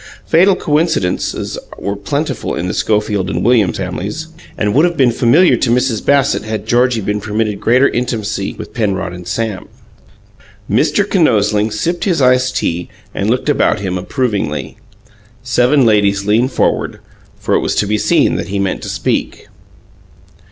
[0.25, 5.55] Fatal coincidences were plentiful in the Schofield and Williams families, and would have been familiar
[5.57, 6.03] to Mrs.
[6.03, 9.67] Bassett had Georgie been permitted greater intimacy with Penrod and Sam.
[10.67, 11.07] Mr.
[11.07, 14.75] Kinosling sipped his iced tea and looked about, him approvingly.
[15.43, 16.97] Seven ladies leaned forward,
[17.37, 19.49] for it was to be seen that he meant to speak.